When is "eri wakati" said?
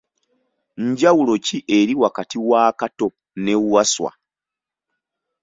1.77-2.37